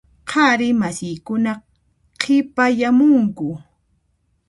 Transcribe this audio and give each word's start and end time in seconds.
Qhari 0.29 0.67
masiykuna 0.81 1.51
qhipayamunku. 2.21 3.47